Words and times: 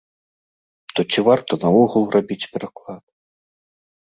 То 0.95 1.01
ці 1.13 1.19
варта 1.27 1.53
наогул 1.65 2.03
рабіць 2.17 2.49
пераклад? 2.55 3.03